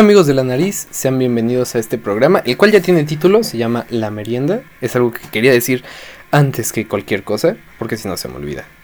[0.00, 3.44] Hola amigos de la nariz, sean bienvenidos a este programa, el cual ya tiene título,
[3.44, 4.62] se llama La Merienda.
[4.80, 5.84] Es algo que quería decir
[6.30, 8.64] antes que cualquier cosa, porque si no se me olvida.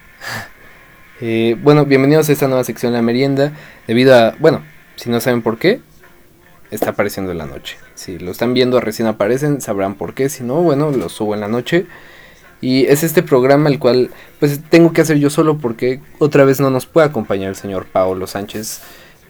[1.19, 3.51] Eh, bueno, bienvenidos a esta nueva sección La Merienda,
[3.87, 4.61] debido a, bueno,
[4.95, 5.79] si no saben por qué,
[6.69, 7.77] está apareciendo en la noche.
[7.95, 11.39] Si lo están viendo recién aparecen, sabrán por qué, si no, bueno, lo subo en
[11.39, 11.87] la noche.
[12.61, 16.59] Y es este programa el cual pues tengo que hacer yo solo porque otra vez
[16.59, 18.83] no nos puede acompañar el señor Paolo Sánchez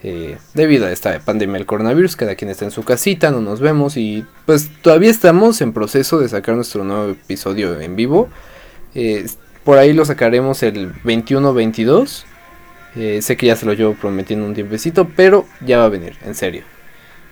[0.03, 3.59] eh, debido a esta pandemia del coronavirus, cada quien está en su casita, no nos
[3.59, 8.29] vemos y pues todavía estamos en proceso de sacar nuestro nuevo episodio en vivo.
[8.93, 9.25] Eh,
[9.63, 12.23] por ahí lo sacaremos el 21-22.
[12.95, 16.15] Eh, sé que ya se lo llevo prometiendo un tiempecito, pero ya va a venir,
[16.25, 16.63] en serio.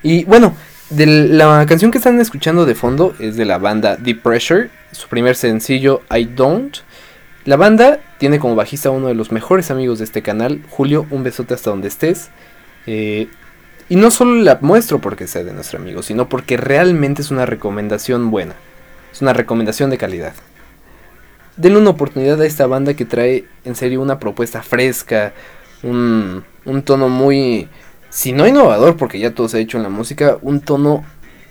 [0.04, 0.56] Y bueno,
[0.90, 5.36] la canción que están escuchando de fondo es de la banda Deep Pressure, su primer
[5.36, 6.78] sencillo I Don't.
[7.46, 11.24] La banda tiene como bajista uno de los mejores amigos de este canal, Julio, un
[11.24, 12.30] besote hasta donde estés.
[12.88, 13.28] Eh,
[13.88, 17.46] y no solo la muestro porque sea de nuestro amigo, sino porque realmente es una
[17.46, 18.56] recomendación buena.
[19.12, 20.34] Es una recomendación de calidad.
[21.56, 25.34] Denle una oportunidad a esta banda que trae en serio una propuesta fresca,
[25.84, 26.44] un,
[26.84, 27.70] tono muy,
[28.10, 31.06] si no innovador, porque ya todo se ha hecho en la música, un tono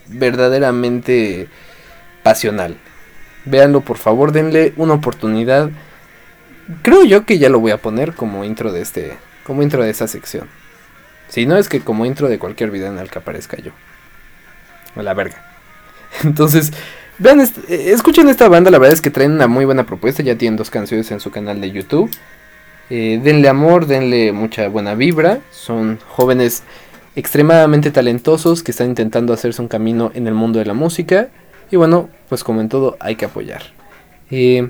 [0.08, 1.48] verdaderamente
[2.22, 2.76] pasional.
[3.44, 5.70] Véanlo por favor, denle una oportunidad.
[6.82, 9.90] Creo yo que ya lo voy a poner como intro de este, como intro de
[9.90, 10.48] esa sección.
[11.28, 13.72] Si no es que como intro de cualquier video en el que aparezca yo.
[14.96, 15.44] A la verga.
[16.24, 16.72] Entonces,
[17.18, 20.36] vean, eh, escuchen esta banda, la verdad es que traen una muy buena propuesta, ya
[20.36, 22.10] tienen dos canciones en su canal de YouTube.
[22.90, 25.40] Eh, denle amor, denle mucha buena vibra.
[25.50, 26.62] Son jóvenes
[27.16, 31.28] extremadamente talentosos que están intentando hacerse un camino en el mundo de la música.
[31.70, 33.62] Y bueno, pues como en todo hay que apoyar.
[34.30, 34.68] Eh,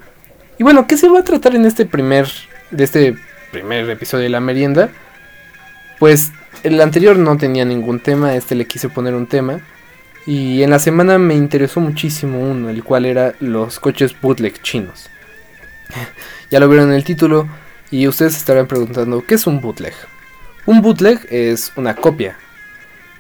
[0.59, 2.29] y bueno, ¿qué se va a tratar en este primer,
[2.71, 3.17] de este
[3.51, 4.91] primer episodio de la merienda?
[5.99, 6.33] Pues
[6.65, 9.61] el anterior no tenía ningún tema, este le quise poner un tema.
[10.27, 15.11] Y en la semana me interesó muchísimo uno, el cual era los coches bootleg chinos.
[16.51, 17.47] ya lo vieron en el título
[17.91, 19.93] y ustedes estarán preguntando, ¿qué es un bootleg?
[20.65, 22.39] Un bootleg es una copia.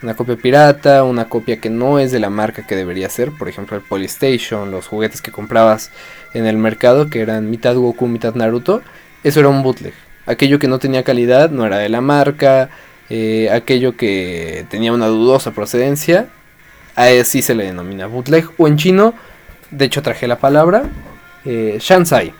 [0.02, 3.30] Una copia pirata, una copia que no es de la marca que debería ser.
[3.30, 5.90] Por ejemplo, el Polystation, los juguetes que comprabas
[6.32, 8.80] en el mercado, que eran mitad Goku, mitad Naruto.
[9.22, 9.92] Eso era un bootleg.
[10.24, 12.70] Aquello que no tenía calidad no era de la marca,
[13.10, 16.28] eh, aquello que tenía una dudosa procedencia,
[16.94, 18.48] así se le denomina bootleg.
[18.58, 19.14] O en chino,
[19.70, 20.84] de hecho traje la palabra,
[21.44, 22.32] eh, Shansai.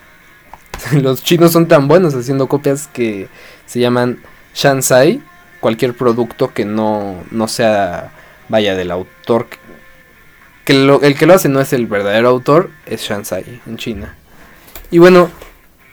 [0.92, 3.28] Los chinos son tan buenos haciendo copias que
[3.66, 4.18] se llaman
[4.54, 5.20] Shansai.
[5.60, 8.12] Cualquier producto que no, no sea,
[8.48, 9.48] vaya, del autor.
[10.64, 14.14] Que el que lo hace no es el verdadero autor, es Shansai en China.
[14.90, 15.30] Y bueno,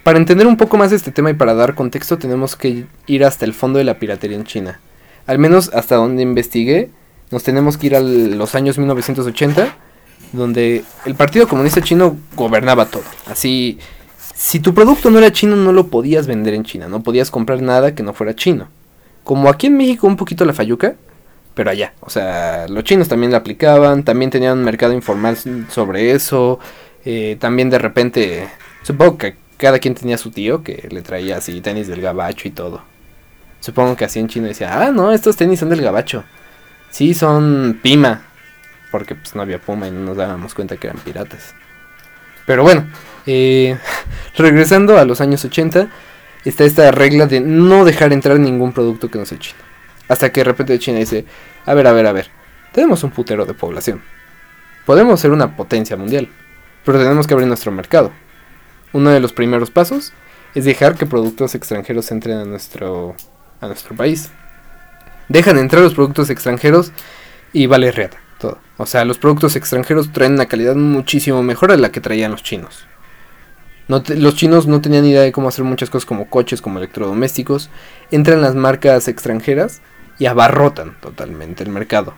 [0.03, 3.45] para entender un poco más este tema y para dar contexto tenemos que ir hasta
[3.45, 4.79] el fondo de la piratería en China.
[5.27, 6.89] Al menos hasta donde investigué,
[7.29, 9.75] nos tenemos que ir a los años 1980,
[10.33, 13.03] donde el Partido Comunista Chino gobernaba todo.
[13.27, 13.79] Así,
[14.33, 17.61] si tu producto no era chino no lo podías vender en China, no podías comprar
[17.61, 18.69] nada que no fuera chino.
[19.23, 20.95] Como aquí en México un poquito la fayuca,
[21.53, 21.93] pero allá.
[21.99, 25.37] O sea, los chinos también la aplicaban, también tenían un mercado informal
[25.69, 26.59] sobre eso.
[27.05, 28.47] Eh, también de repente,
[28.83, 32.51] supongo que cada quien tenía su tío que le traía así tenis del gabacho y
[32.51, 32.81] todo.
[33.59, 36.23] Supongo que así en chino decía, ah, no, estos tenis son del gabacho.
[36.89, 38.23] Sí, son Pima.
[38.89, 41.53] Porque pues no había Puma y no nos dábamos cuenta que eran piratas.
[42.47, 42.87] Pero bueno,
[43.27, 43.77] eh,
[44.35, 45.89] regresando a los años 80,
[46.43, 49.59] está esta regla de no dejar entrar ningún producto que no sea chino.
[50.07, 51.23] Hasta que de repente China dice,
[51.67, 52.31] a ver, a ver, a ver,
[52.71, 54.01] tenemos un putero de población.
[54.87, 56.27] Podemos ser una potencia mundial,
[56.83, 58.11] pero tenemos que abrir nuestro mercado
[58.93, 60.13] uno de los primeros pasos
[60.55, 63.15] es dejar que productos extranjeros entren a nuestro,
[63.59, 64.29] a nuestro país.
[65.29, 66.91] Dejan entrar los productos extranjeros
[67.53, 68.57] y vale reata todo.
[68.77, 72.43] O sea, los productos extranjeros traen una calidad muchísimo mejor a la que traían los
[72.43, 72.85] chinos.
[73.87, 77.69] los chinos no tenían idea de cómo hacer muchas cosas como coches, como electrodomésticos.
[78.09, 79.81] Entran las marcas extranjeras
[80.19, 82.13] y abarrotan totalmente el mercado.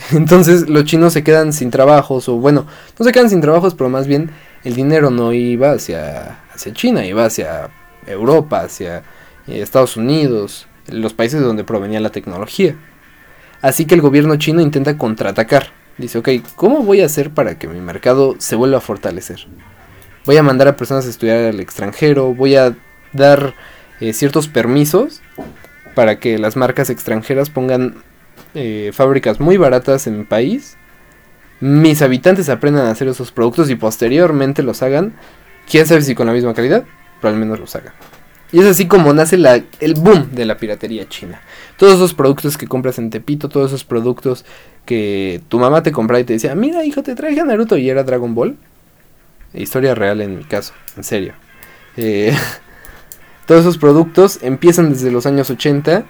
[0.12, 2.66] Entonces los chinos se quedan sin trabajos, o bueno,
[2.98, 4.30] no se quedan sin trabajos, pero más bien
[4.64, 6.38] el dinero no iba hacia,
[6.72, 7.70] China, iba hacia
[8.06, 8.98] Europa, hacia
[9.46, 12.76] eh, Estados Unidos, los países de donde provenía la tecnología.
[13.62, 15.68] Así que el gobierno chino intenta contraatacar.
[15.98, 19.46] Dice, ok, ¿cómo voy a hacer para que mi mercado se vuelva a fortalecer?
[20.24, 22.74] Voy a mandar a personas a estudiar al extranjero, voy a
[23.12, 23.54] dar
[24.00, 25.20] eh, ciertos permisos
[25.94, 28.02] para que las marcas extranjeras pongan
[28.54, 30.76] eh, fábricas muy baratas en mi país
[31.60, 35.14] mis habitantes aprendan a hacer esos productos y posteriormente los hagan,
[35.70, 36.84] quién sabe si con la misma calidad,
[37.20, 37.92] pero al menos los hagan.
[38.52, 39.36] Y es así como nace
[39.80, 41.40] el boom de la piratería china.
[41.76, 44.44] Todos esos productos que compras en Tepito, todos esos productos
[44.84, 47.88] que tu mamá te compraba y te decía, mira hijo, te traje a Naruto y
[47.88, 48.56] era Dragon Ball.
[49.54, 51.34] Historia real en mi caso, en serio.
[51.96, 52.36] Eh,
[53.46, 56.04] todos esos productos empiezan desde los años 80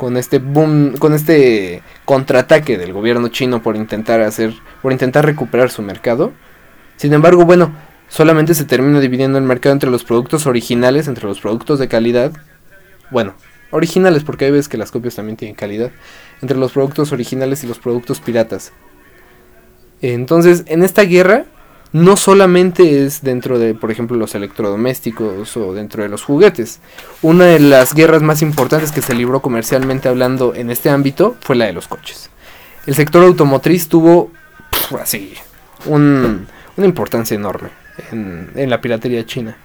[0.00, 5.68] con este boom, con este contraataque del gobierno chino por intentar hacer, por intentar recuperar
[5.68, 6.32] su mercado.
[6.96, 7.74] Sin embargo, bueno,
[8.08, 12.32] solamente se termina dividiendo el mercado entre los productos originales, entre los productos de calidad.
[13.10, 13.34] Bueno,
[13.72, 15.90] originales porque hay veces que las copias también tienen calidad.
[16.40, 18.72] Entre los productos originales y los productos piratas.
[20.00, 21.44] Entonces, en esta guerra,
[21.92, 26.80] no solamente es dentro de, por ejemplo, los electrodomésticos o dentro de los juguetes.
[27.22, 31.56] Una de las guerras más importantes que se libró comercialmente hablando en este ámbito fue
[31.56, 32.30] la de los coches.
[32.86, 34.30] El sector automotriz tuvo,
[35.00, 35.34] así,
[35.86, 36.46] una
[36.76, 37.70] importancia enorme
[38.10, 39.56] en, la piratería china.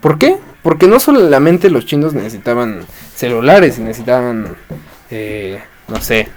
[0.00, 0.38] ¿Por qué?
[0.62, 4.56] Porque no solamente los chinos necesitaban celulares y necesitaban,
[5.10, 6.28] eh, no sé,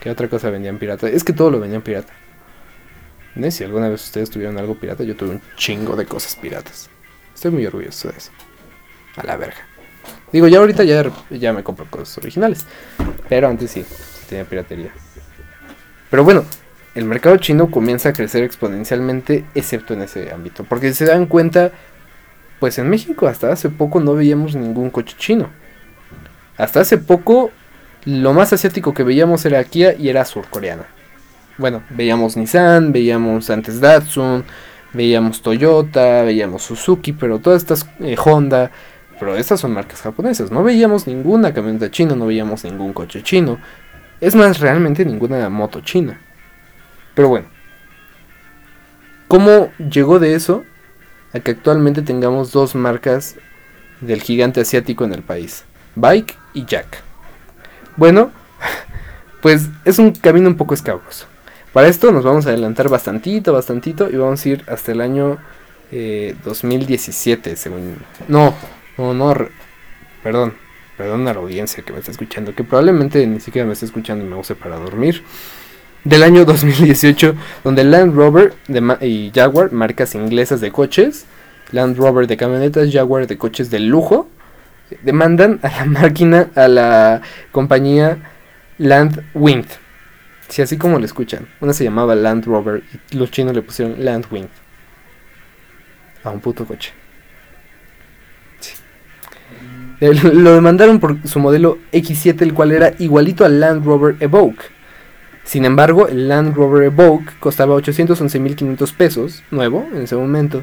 [0.00, 1.08] ¿qué otra cosa vendían pirata?
[1.08, 2.12] Es que todo lo vendían pirata.
[3.34, 3.50] ¿No?
[3.50, 6.90] Si alguna vez ustedes tuvieron algo pirata, yo tuve un chingo de cosas piratas.
[7.34, 8.30] Estoy muy orgulloso de eso.
[9.16, 9.66] A la verga.
[10.32, 12.66] Digo, ya ahorita ya, ya me compro cosas originales.
[13.28, 13.84] Pero antes sí,
[14.28, 14.92] tenía piratería.
[16.10, 16.44] Pero bueno,
[16.94, 20.64] el mercado chino comienza a crecer exponencialmente, excepto en ese ámbito.
[20.64, 21.72] Porque si se dan cuenta,
[22.58, 25.48] pues en México hasta hace poco no veíamos ningún coche chino.
[26.56, 27.50] Hasta hace poco,
[28.04, 30.86] lo más asiático que veíamos era Kia y era surcoreana.
[31.60, 34.44] Bueno, veíamos Nissan, veíamos antes Datsun,
[34.94, 38.70] veíamos Toyota, veíamos Suzuki, pero todas estas eh, Honda,
[39.18, 40.50] pero estas son marcas japonesas.
[40.50, 43.58] No veíamos ninguna camioneta china, no veíamos ningún coche chino.
[44.22, 46.18] Es más, realmente ninguna moto china.
[47.14, 47.48] Pero bueno,
[49.28, 50.64] ¿cómo llegó de eso
[51.34, 53.36] a que actualmente tengamos dos marcas
[54.00, 55.66] del gigante asiático en el país?
[55.94, 57.02] Bike y Jack.
[57.98, 58.30] Bueno,
[59.42, 61.26] pues es un camino un poco escabroso.
[61.72, 65.38] Para esto nos vamos a adelantar bastantito, bastantito y vamos a ir hasta el año
[65.92, 67.96] 2017, eh, según...
[68.26, 68.54] No,
[68.98, 69.34] no, no,
[70.22, 70.54] perdón,
[70.96, 74.24] perdón a la audiencia que me está escuchando, que probablemente ni siquiera me está escuchando
[74.24, 75.22] y me use para dormir
[76.02, 78.54] del año 2018, donde Land Rover
[79.00, 81.26] y Jaguar, marcas inglesas de coches,
[81.70, 84.28] Land Rover de camionetas, Jaguar de coches de lujo,
[85.02, 87.22] demandan a la máquina, a la
[87.52, 88.18] compañía
[88.78, 89.22] Land
[90.50, 94.04] Si así como lo escuchan, una se llamaba Land Rover y los chinos le pusieron
[94.04, 94.48] Land Wind
[96.22, 96.92] a un puto coche.
[100.00, 104.64] Lo demandaron por su modelo X7, el cual era igualito al Land Rover Evoque
[105.50, 110.62] sin embargo, el Land Rover Evoque costaba 811.500 pesos, nuevo en ese momento,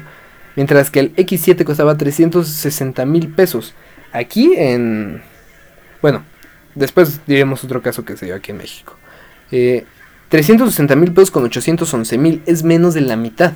[0.56, 3.74] mientras que el X7 costaba 360.000 pesos.
[4.12, 5.20] Aquí en...
[6.00, 6.24] Bueno,
[6.74, 8.97] después diremos otro caso que se dio aquí en México.
[9.50, 9.84] Eh,
[10.30, 13.52] 360.000 pesos con 811.000 es menos de la mitad.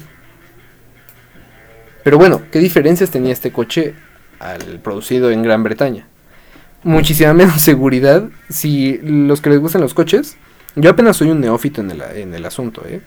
[2.02, 3.94] Pero bueno, ¿qué diferencias tenía este coche
[4.40, 6.06] al producido en Gran Bretaña?
[6.82, 8.28] Muchísima menos seguridad.
[8.48, 10.36] Si los que les gustan los coches,
[10.74, 13.00] yo apenas soy un neófito en el, en el asunto, ¿eh?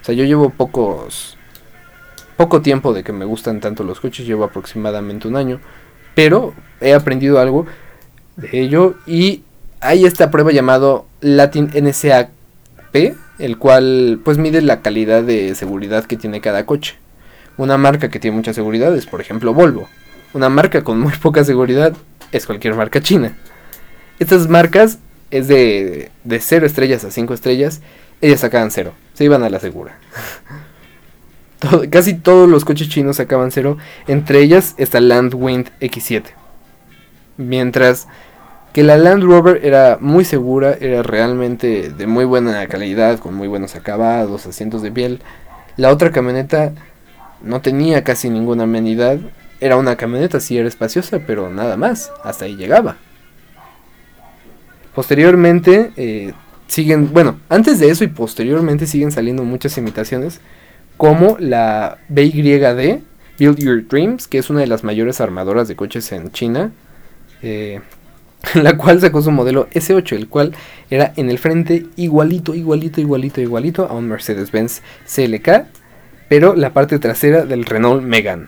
[0.00, 1.38] O sea, yo llevo pocos...
[2.36, 5.60] Poco tiempo de que me gustan tanto los coches, llevo aproximadamente un año.
[6.14, 7.66] Pero he aprendido algo
[8.36, 9.44] de ello y
[9.82, 12.28] hay esta prueba llamado Latin NSAP,
[13.38, 16.96] el cual pues mide la calidad de seguridad que tiene cada coche.
[17.58, 19.88] Una marca que tiene mucha seguridad es por ejemplo Volvo.
[20.34, 21.94] Una marca con muy poca seguridad
[22.30, 23.36] es cualquier marca china.
[24.20, 24.98] Estas marcas
[25.30, 27.82] es de, de 0 estrellas a 5 estrellas,
[28.20, 29.98] ellas sacaban 0, se iban a la segura.
[31.90, 36.22] casi todos los coches chinos sacaban 0, entre ellas está Landwind X7.
[37.36, 38.06] Mientras
[38.72, 43.48] que la Land Rover era muy segura, era realmente de muy buena calidad, con muy
[43.48, 45.20] buenos acabados, asientos de piel.
[45.76, 46.72] La otra camioneta
[47.42, 49.18] no tenía casi ninguna amenidad.
[49.60, 52.96] Era una camioneta, sí era espaciosa, pero nada más, hasta ahí llegaba.
[54.94, 56.32] Posteriormente eh,
[56.66, 60.40] siguen, bueno, antes de eso y posteriormente siguen saliendo muchas imitaciones,
[60.96, 63.00] como la BYD,
[63.38, 66.72] Build Your Dreams, que es una de las mayores armadoras de coches en China,
[67.42, 67.80] eh,
[68.54, 70.52] la cual sacó su modelo S8, el cual
[70.90, 75.66] era en el frente igualito, igualito, igualito, igualito a un Mercedes-Benz CLK,
[76.28, 78.46] pero la parte trasera del Renault Megane.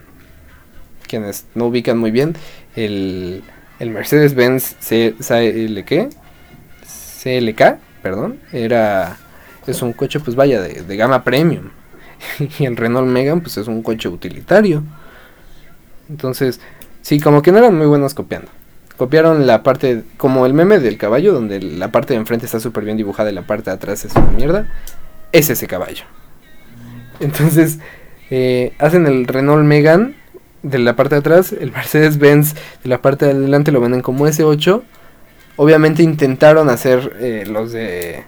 [1.06, 2.34] Quienes no ubican muy bien,
[2.76, 3.42] el,
[3.78, 6.10] el Mercedes-Benz CLK
[7.22, 9.18] CLK, perdón, era
[9.66, 11.70] es un coche pues vaya de, gama premium
[12.58, 14.82] y el Renault Megane pues es un coche utilitario.
[16.10, 16.60] Entonces,
[17.04, 18.48] Sí, como que no eran muy buenos copiando.
[18.96, 22.84] Copiaron la parte, como el meme del caballo, donde la parte de enfrente está súper
[22.84, 24.68] bien dibujada y la parte de atrás es una mierda.
[25.32, 26.04] Es ese caballo.
[27.20, 27.78] Entonces,
[28.30, 30.16] eh, hacen el Renault Megan
[30.62, 34.00] de la parte de atrás, el Mercedes Benz de la parte de adelante lo venden
[34.00, 34.82] como S8.
[35.56, 38.24] Obviamente intentaron hacer eh, los de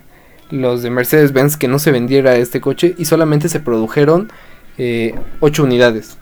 [0.51, 4.31] los de Mercedes Benz que no se vendiera este coche y solamente se produjeron
[4.79, 6.19] eh, 8 unidades.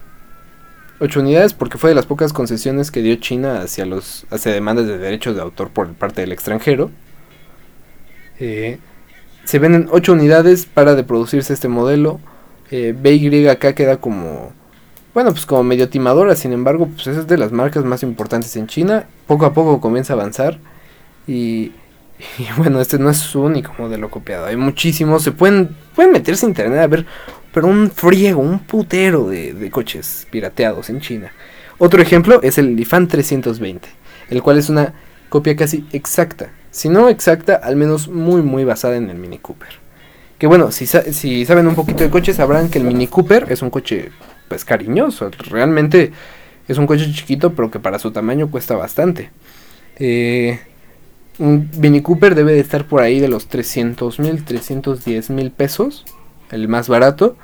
[1.00, 4.86] 8 unidades porque fue de las pocas concesiones que dio China hacia los hacia demandas
[4.86, 6.90] de derechos de autor por parte del extranjero.
[8.38, 8.78] Eh,
[9.44, 12.20] se venden 8 unidades para de producirse este modelo.
[12.70, 14.52] Eh, BYK queda como
[15.14, 18.66] bueno, pues como medio timadora, sin embargo, pues es de las marcas más importantes en
[18.66, 19.06] China.
[19.28, 20.58] Poco a poco comienza a avanzar.
[21.28, 21.70] Y,
[22.56, 24.46] bueno, este no es su único modelo copiado.
[24.46, 25.22] Hay muchísimos.
[25.22, 27.06] Se pueden, pueden meterse en internet a ver,
[27.54, 31.30] pero un friego, un putero de, coches pirateados en China.
[31.78, 33.88] Otro ejemplo es el Lifan 320,
[34.30, 34.92] el cual es una
[35.28, 36.50] copia casi exacta.
[36.72, 39.68] Si no exacta, al menos muy muy basada en el Mini Cooper.
[40.36, 43.62] Que bueno, si, si saben un poquito de coches, sabrán que el Mini Cooper es
[43.62, 44.10] un coche
[44.48, 45.30] pues cariñoso.
[45.48, 46.10] Realmente
[46.66, 49.30] es un coche chiquito, pero que para su tamaño cuesta bastante.
[49.96, 50.58] Eh,
[51.38, 56.04] un Mini Cooper debe de estar por ahí de los 300 mil, 310 mil pesos,
[56.50, 57.36] el más barato.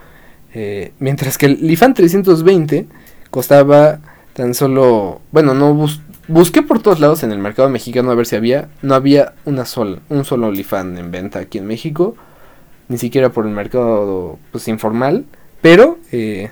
[0.54, 2.86] Eh, mientras que el Lifan 320
[3.30, 4.00] costaba
[4.32, 5.88] tan solo, bueno, no
[6.28, 9.64] busqué por todos lados en el mercado mexicano a ver si había, no había una
[10.08, 12.16] un solo Lifan en venta aquí en México,
[12.88, 15.24] ni siquiera por el mercado pues informal,
[15.60, 16.50] pero eh,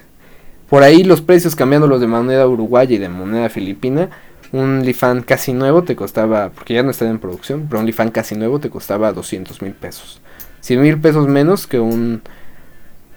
[0.69, 4.11] por ahí los precios cambiándolos de moneda uruguaya y de moneda filipina,
[4.53, 8.11] un Lifan casi nuevo te costaba, porque ya no está en producción, pero un Lifan
[8.11, 10.21] casi nuevo te costaba 200 mil pesos.
[10.61, 12.23] 100 mil pesos menos que un,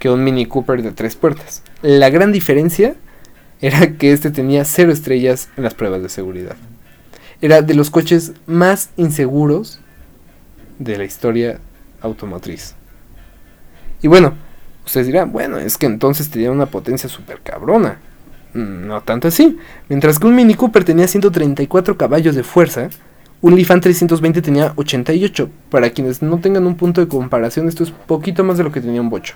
[0.01, 1.63] que un Mini Cooper de tres puertas.
[1.81, 2.95] La gran diferencia
[3.61, 6.57] era que este tenía cero estrellas en las pruebas de seguridad.
[7.41, 9.79] Era de los coches más inseguros
[10.77, 11.59] de la historia
[12.01, 12.75] automotriz.
[14.01, 14.33] Y bueno,
[14.85, 17.99] Ustedes dirán, bueno, es que entonces tenía una potencia super cabrona.
[18.53, 19.57] Mm, no tanto así.
[19.89, 22.89] Mientras que un Mini Cooper tenía 134 caballos de fuerza,
[23.41, 25.49] un Lifan 320 tenía 88.
[25.69, 28.81] Para quienes no tengan un punto de comparación, esto es poquito más de lo que
[28.81, 29.35] tenía un Bocho.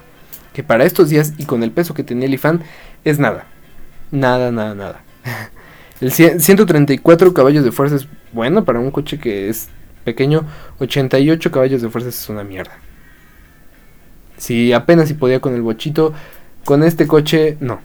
[0.55, 2.63] Que para estos días y con el peso que tenía el Lifan
[3.03, 3.45] es nada.
[4.09, 5.01] Nada, nada, nada.
[6.01, 9.69] El 134 caballos de fuerza es bueno para un coche que es
[10.05, 10.45] pequeño.
[10.79, 12.71] 88 caballos de fuerza es una mierda.
[14.38, 16.13] Si apenas si podía con el bochito,
[16.63, 17.79] con este coche no.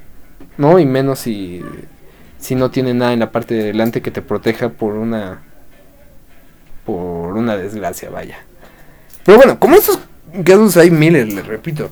[0.58, 1.62] No, y menos si,
[2.38, 5.42] si no tiene nada en la parte de delante que te proteja por una
[6.84, 8.38] por una desgracia, vaya.
[9.24, 9.98] Pero bueno, como estos
[10.44, 11.90] casos hay miles, les repito,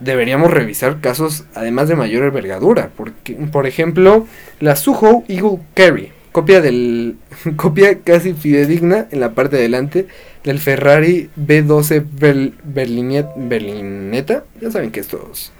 [0.00, 4.26] deberíamos revisar casos además de mayor envergadura, porque por ejemplo,
[4.60, 7.16] la Suho Eagle Carry copia del
[7.56, 10.08] copia casi fidedigna en la parte de delante
[10.42, 12.04] del Ferrari B12
[13.36, 14.44] Berlinetta.
[14.60, 15.52] Ya saben que estos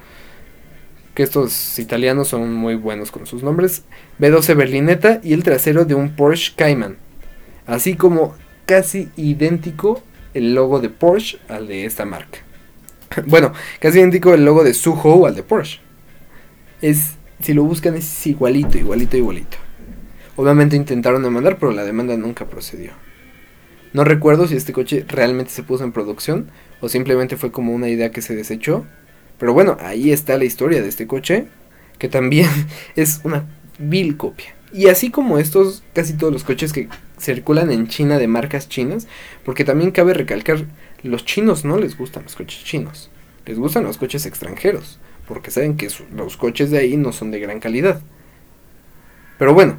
[1.13, 3.83] que estos italianos son muy buenos con sus nombres.
[4.19, 6.97] B12 Berlinetta y el trasero de un Porsche Cayman.
[7.65, 12.39] Así como casi idéntico el logo de Porsche al de esta marca.
[13.25, 15.79] bueno, casi idéntico el logo de Suho al de Porsche.
[16.81, 19.57] Es si lo buscan es igualito, igualito, igualito.
[20.35, 22.91] Obviamente intentaron demandar, pero la demanda nunca procedió.
[23.93, 26.47] No recuerdo si este coche realmente se puso en producción
[26.81, 28.85] o simplemente fue como una idea que se desechó.
[29.37, 31.45] Pero bueno, ahí está la historia de este coche,
[31.97, 32.49] que también
[32.95, 33.45] es una
[33.79, 34.55] vil copia.
[34.73, 39.07] Y así como estos, casi todos los coches que circulan en China de marcas chinas,
[39.45, 40.65] porque también cabe recalcar,
[41.05, 43.09] los chinos no les gustan los coches chinos,
[43.45, 47.39] les gustan los coches extranjeros, porque saben que los coches de ahí no son de
[47.39, 48.01] gran calidad.
[49.37, 49.77] Pero bueno,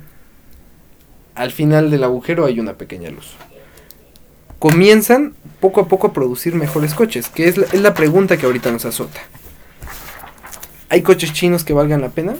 [1.34, 3.34] al final del agujero hay una pequeña luz.
[4.58, 8.86] Comienzan poco a poco a producir mejores coches, que es la, pregunta que ahorita nos
[8.86, 9.20] azota.
[10.88, 12.36] ¿Hay coches chinos que valgan la pena?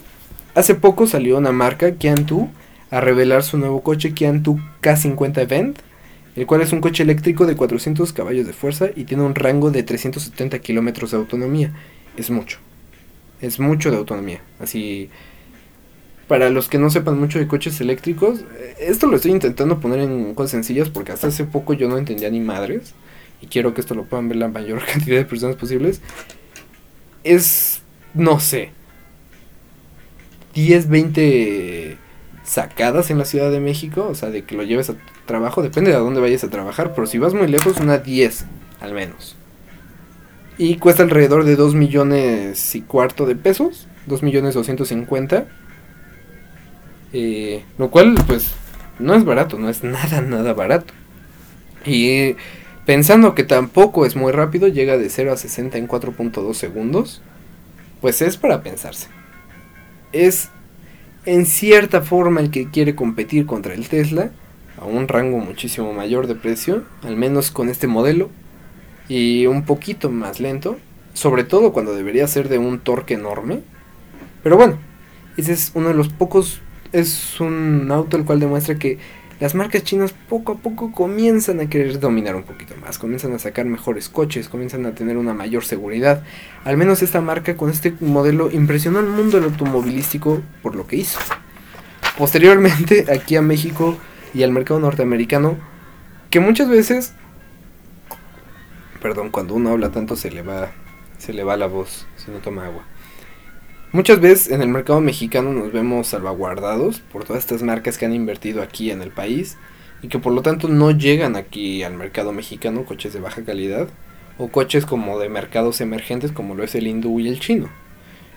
[0.55, 2.49] Hace poco salió una marca, Kiantu,
[2.90, 5.78] a revelar su nuevo coche Kiantu K50 Event,
[6.37, 9.71] el cual es un coche eléctrico de 400 caballos de fuerza y tiene un rango
[9.71, 11.73] de 370 kilómetros de autonomía.
[12.16, 12.59] Es mucho.
[13.40, 14.40] Es mucho de autonomía.
[14.61, 15.11] Así
[16.28, 20.00] para los que no sepan mucho de coches eléctricos, eh, esto lo estoy intentando poner
[20.00, 22.95] en cosas sencillas porque hasta hace poco yo no entendía ni madres.
[23.40, 26.00] Y quiero que esto lo puedan ver la mayor cantidad de personas posibles.
[27.23, 27.83] Es,
[28.14, 28.71] no sé,
[30.55, 31.86] 10, 20
[32.46, 34.06] sacadas en la Ciudad de México.
[34.08, 34.94] O sea, de que lo lleves a
[35.26, 35.62] trabajo.
[35.62, 36.94] Depende de a dónde vayas a trabajar.
[36.94, 38.46] Pero si vas muy lejos, una 10
[38.80, 39.36] al menos.
[40.58, 43.88] Y cuesta alrededor de 2 millones y cuarto de pesos.
[44.06, 45.48] 2 millones 250
[47.12, 48.58] Eh, lo cual, pues,
[48.98, 50.94] no es barato, no es nada, nada barato.
[51.84, 52.36] Y
[52.84, 57.22] pensando que tampoco es muy rápido, llega de 0 a 60 en 4.2 segundos,
[58.00, 59.08] pues es para pensarse.
[60.12, 60.50] Es
[61.26, 64.30] en cierta forma el que quiere competir contra el Tesla
[64.80, 68.30] a un rango muchísimo mayor de precio, al menos con este modelo,
[69.09, 70.78] y un poquito más lento,
[71.14, 73.61] sobre todo cuando debería ser de un torque enorme.
[74.42, 74.78] Pero bueno,
[75.37, 76.61] ese es uno de los pocos,
[76.92, 78.99] es un auto el cual demuestra que
[79.38, 83.38] las marcas chinas poco a poco comienzan a querer dominar un poquito más, comienzan a
[83.38, 86.23] sacar mejores coches, comienzan a tener una mayor seguridad.
[86.64, 90.97] Al menos esta marca con este modelo impresionó al mundo del automovilístico por lo que
[90.97, 91.19] hizo.
[92.16, 93.99] Posteriormente, aquí a México
[94.33, 95.59] y al mercado norteamericano,
[96.31, 97.12] que muchas veces,
[99.02, 100.73] perdón, cuando uno habla tanto se le va,
[101.19, 102.85] se le va la voz si no toma agua.
[103.93, 108.12] Muchas veces en el mercado mexicano nos vemos salvaguardados por todas estas marcas que han
[108.12, 109.57] invertido aquí en el país
[110.02, 113.88] y que por lo tanto no llegan aquí al mercado mexicano coches de baja calidad
[114.38, 117.69] o coches como de mercados emergentes como lo es el hindú y el chino.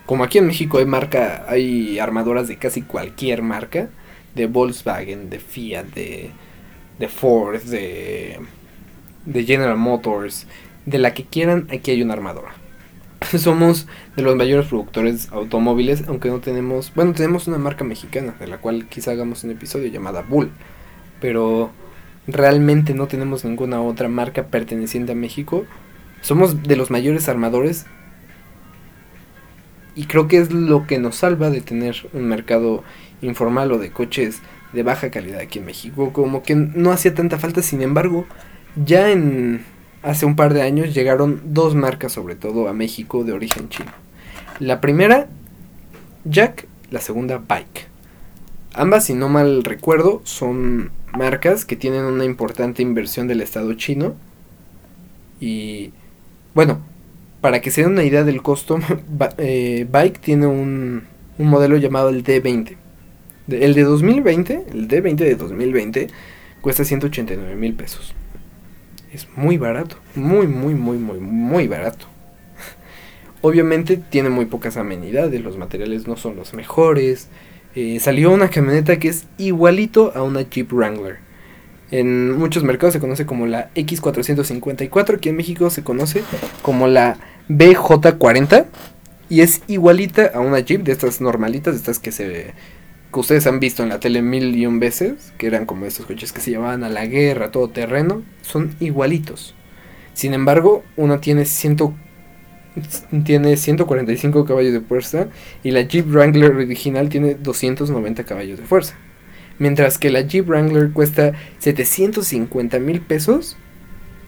[0.06, 3.89] Como aquí en México hay marca, hay armadoras de casi cualquier marca,
[4.36, 6.32] de Volkswagen, de Fiat, de,
[7.00, 8.39] de Ford, de,
[9.25, 10.48] de General Motors,
[10.86, 12.58] de la que quieran, aquí hay una armadora.
[13.38, 18.48] Somos de los mayores productores automóviles, aunque no tenemos, bueno, tenemos una marca mexicana, de
[18.48, 20.51] la cual quizá hagamos un episodio llamada Bull,
[21.21, 21.71] pero
[22.27, 25.65] realmente no tenemos ninguna otra marca perteneciente a México.
[26.21, 27.86] Somos de los mayores armadores
[29.95, 32.83] y creo que es lo que nos salva de tener un mercado
[33.21, 34.41] informal o de coches
[34.74, 36.13] de baja calidad aquí en México.
[36.13, 38.25] Como que no hacía tanta falta, sin embargo,
[38.75, 39.63] ya en
[40.03, 43.92] hace un par de años llegaron dos marcas sobre todo a México de origen chino.
[44.59, 45.27] La primera,
[46.25, 47.88] Jack, la segunda, Bike.
[48.74, 54.16] Ambas, si no mal recuerdo, son marcas que tienen una importante inversión del Estado chino.
[55.40, 55.92] Y
[56.53, 56.81] bueno,
[57.42, 58.79] para que se den una idea del costo,
[59.38, 61.03] eh, Bike tiene un,
[61.38, 62.77] un modelo llamado el D20
[63.51, 66.07] el de 2020, el D20 de 2020,
[66.62, 68.14] cuesta 189 mil pesos.
[69.13, 72.05] Es muy barato, muy, muy, muy, muy, muy barato.
[73.41, 77.27] Obviamente tiene muy pocas amenidades, los materiales no son los mejores.
[77.75, 81.17] Eh, salió una camioneta que es igualito a una Jeep Wrangler.
[81.91, 86.22] En muchos mercados se conoce como la X454, aquí en México se conoce
[86.61, 87.17] como la
[87.50, 88.65] BJ40
[89.27, 92.53] y es igualita a una Jeep de estas normalitas, de estas que se
[93.11, 96.05] que ustedes han visto en la tele mil y un veces, que eran como estos
[96.05, 99.55] coches que se llevaban a la guerra, todo terreno, son igualitos.
[100.13, 101.93] Sin embargo, uno tiene, ciento,
[103.24, 105.27] tiene 145 caballos de fuerza
[105.63, 108.95] y la Jeep Wrangler original tiene 290 caballos de fuerza.
[109.57, 113.57] Mientras que la Jeep Wrangler cuesta 750 mil pesos,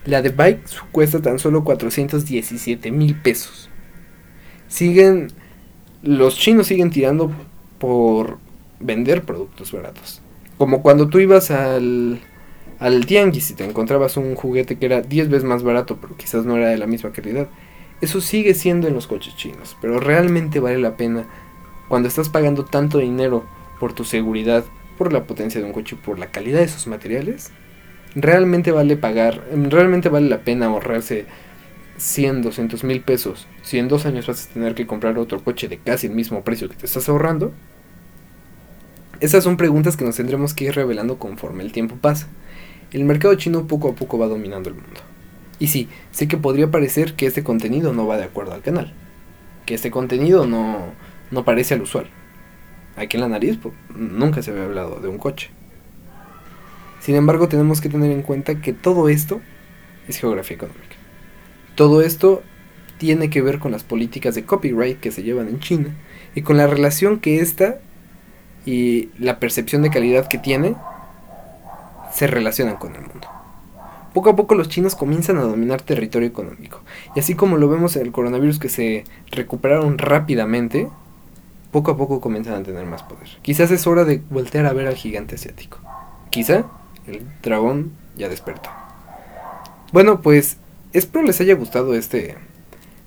[0.05, 3.69] la de Bike cuesta tan solo 417 mil pesos.
[4.67, 5.27] Siguen,
[6.01, 7.31] los chinos siguen tirando
[7.77, 8.39] por
[8.81, 10.21] vender productos baratos.
[10.57, 12.19] Como cuando tú ibas al,
[12.79, 16.45] al tianguis y te encontrabas un juguete que era 10 veces más barato, pero quizás
[16.45, 17.47] no era de la misma calidad.
[18.01, 21.25] Eso sigue siendo en los coches chinos, pero realmente vale la pena
[21.87, 23.45] cuando estás pagando tanto dinero
[23.79, 24.63] por tu seguridad,
[24.97, 27.51] por la potencia de un coche, por la calidad de sus materiales.
[28.15, 31.25] Realmente vale pagar, realmente vale la pena ahorrarse
[31.97, 33.47] 100, 200 mil pesos.
[33.61, 36.43] Si en dos años vas a tener que comprar otro coche de casi el mismo
[36.43, 37.53] precio que te estás ahorrando,
[39.21, 42.27] esas son preguntas que nos tendremos que ir revelando conforme el tiempo pasa.
[42.91, 44.99] El mercado chino poco a poco va dominando el mundo.
[45.59, 48.93] Y sí, sé que podría parecer que este contenido no va de acuerdo al canal.
[49.67, 50.87] Que este contenido no,
[51.29, 52.07] no parece al usual.
[52.95, 55.51] Aquí en la nariz pues, nunca se había hablado de un coche.
[56.99, 59.39] Sin embargo, tenemos que tener en cuenta que todo esto
[60.07, 60.95] es geografía económica.
[61.75, 62.41] Todo esto
[62.97, 65.95] tiene que ver con las políticas de copyright que se llevan en China
[66.33, 67.81] y con la relación que ésta
[68.65, 70.75] y la percepción de calidad que tiene
[72.13, 73.27] se relacionan con el mundo.
[74.13, 76.81] Poco a poco los chinos comienzan a dominar territorio económico.
[77.15, 80.89] Y así como lo vemos en el coronavirus que se recuperaron rápidamente,
[81.71, 83.29] poco a poco comienzan a tener más poder.
[83.41, 85.79] Quizás es hora de voltear a ver al gigante asiático.
[86.29, 86.65] Quizá
[87.07, 88.69] el dragón ya despertó.
[89.93, 90.57] Bueno, pues
[90.91, 92.35] espero les haya gustado este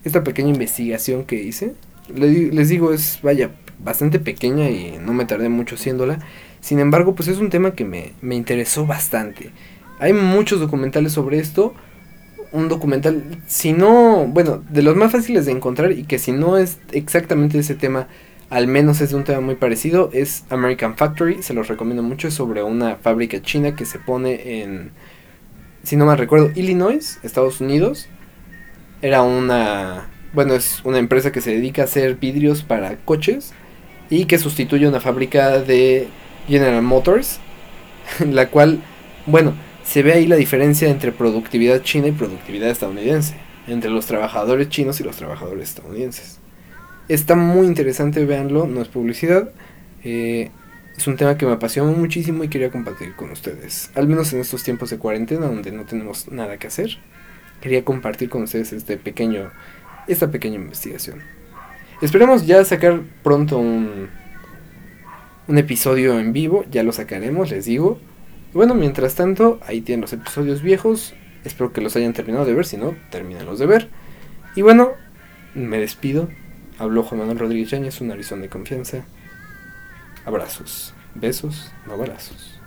[0.05, 1.75] esta pequeña investigación que hice.
[2.09, 6.19] Les digo, es vaya bastante pequeña y no me tardé mucho haciéndola.
[6.61, 9.51] Sin embargo, pues es un tema que me, me interesó bastante.
[9.99, 11.75] Hay muchos documentales sobre esto.
[12.53, 16.57] Un documental, si no, bueno, de los más fáciles de encontrar y que si no
[16.57, 18.07] es exactamente ese tema,
[18.49, 22.29] al menos es de un tema muy parecido, es American Factory, se los recomiendo mucho,
[22.29, 24.93] es sobre una fábrica china que se pone en,
[25.83, 28.09] si no mal recuerdo, Illinois, Estados Unidos.
[29.03, 33.53] Era una, bueno, es una empresa que se dedica a hacer vidrios para coches
[34.15, 36.09] y que sustituye una fábrica de
[36.47, 37.41] General Motors,
[38.31, 38.81] la cual,
[39.27, 43.35] bueno, se ve ahí la diferencia entre productividad china y productividad estadounidense,
[43.67, 46.39] entre los trabajadores chinos y los trabajadores estadounidenses.
[47.09, 49.51] Está muy interesante, véanlo, no es publicidad.
[50.05, 50.51] Eh,
[50.97, 53.91] es un tema que me apasiona muchísimo y quería compartir con ustedes.
[53.95, 56.99] Al menos en estos tiempos de cuarentena donde no tenemos nada que hacer.
[57.61, 59.51] Quería compartir con ustedes este pequeño,
[60.07, 61.21] esta pequeña investigación.
[62.05, 64.11] Esperemos ya sacar pronto un,
[65.49, 66.67] episodio en vivo.
[66.71, 67.99] Ya lo sacaremos, les digo.
[68.53, 71.15] Bueno, mientras tanto, ahí tienen los episodios viejos.
[71.45, 72.67] Espero que los hayan terminado de ver.
[72.67, 73.89] Si no, termínenlos de ver.
[74.55, 74.91] Y bueno,
[75.55, 76.29] me despido.
[76.79, 79.07] Habló Juan Manuel Rodríguez Yáñez, un narizón de confianza.
[80.27, 82.61] Abrazos, besos, no balazos.